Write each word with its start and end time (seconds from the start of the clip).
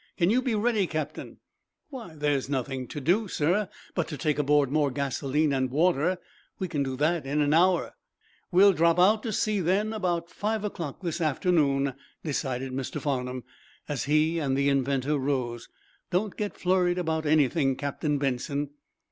Can 0.17 0.31
you 0.31 0.41
be 0.41 0.55
ready, 0.55 0.87
Captain?" 0.87 1.37
"Why, 1.91 2.15
there's 2.15 2.49
nothing 2.49 2.87
to 2.87 2.99
do, 2.99 3.27
sir, 3.27 3.69
but 3.93 4.07
to 4.07 4.17
take 4.17 4.39
aboard 4.39 4.71
more 4.71 4.89
gasoline 4.89 5.53
and 5.53 5.69
water. 5.69 6.17
We 6.57 6.67
can 6.69 6.81
do 6.81 6.97
that 6.97 7.27
in 7.27 7.39
an 7.39 7.53
hour." 7.53 7.93
"We'll 8.51 8.73
drop 8.73 8.97
out 8.97 9.21
to 9.21 9.31
sea, 9.31 9.59
then, 9.59 9.93
about 9.93 10.31
five 10.31 10.63
o'clock 10.63 11.03
this 11.03 11.21
afternoon," 11.21 11.93
decided 12.23 12.71
Mr. 12.73 12.99
Farnum, 12.99 13.43
as 13.87 14.05
he 14.05 14.39
and 14.39 14.57
the 14.57 14.69
inventor 14.69 15.19
rose. 15.19 15.69
"Don't 16.09 16.35
get 16.35 16.57
flurried 16.57 16.97
about 16.97 17.27
anything, 17.27 17.75
Captain 17.75 18.17
Benson." 18.17 18.71